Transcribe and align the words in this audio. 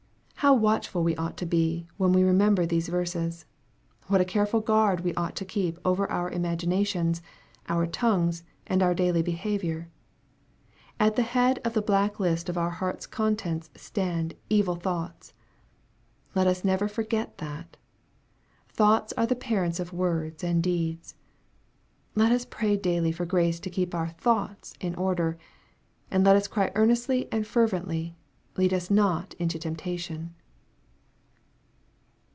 How 0.43 0.55
watchful 0.55 1.03
we 1.03 1.15
ought 1.17 1.37
to 1.37 1.45
be, 1.45 1.87
when 1.97 2.13
we 2.13 2.23
remember 2.23 2.65
these 2.65 2.87
verses! 2.87 3.45
What 4.07 4.21
a 4.21 4.25
careful 4.25 4.59
guard 4.59 5.01
we 5.01 5.13
ought 5.13 5.35
to 5.35 5.45
keep 5.45 5.77
over 5.85 6.09
our 6.09 6.31
imaginations, 6.31 7.21
our 7.69 7.85
tongues, 7.85 8.43
and 8.65 8.81
our 8.81 8.95
daily 8.95 9.21
be 9.21 9.35
havior! 9.35 9.85
At 10.99 11.15
the 11.15 11.21
head 11.21 11.59
of 11.63 11.73
the 11.73 11.81
black 11.83 12.19
list 12.19 12.49
of 12.49 12.57
our 12.57 12.71
heart's 12.71 13.05
contents, 13.05 13.69
stand" 13.75 14.33
evil 14.59 14.73
thoughts." 14.75 15.33
Let 16.33 16.47
us 16.47 16.65
never 16.65 16.87
forget 16.87 17.37
that. 17.37 17.77
Thoughts 18.67 19.13
are 19.15 19.27
the 19.27 19.35
parents 19.35 19.79
of 19.79 19.93
words 19.93 20.43
and 20.43 20.63
deeds. 20.63 21.13
Let 22.15 22.31
us 22.31 22.45
pray 22.45 22.77
daily 22.77 23.11
for 23.11 23.27
grace 23.27 23.59
to 23.59 23.69
keep 23.69 23.93
our 23.93 24.09
thoughts 24.09 24.73
in 24.81 24.95
order, 24.95 25.37
and 26.09 26.23
let 26.25 26.35
us 26.35 26.47
cry 26.47 26.71
earnestly 26.73 27.27
and 27.31 27.45
fervently," 27.45 28.15
lead 28.57 28.73
us 28.73 28.91
not 28.91 29.33
into 29.35 29.57
temptation." 29.57 30.35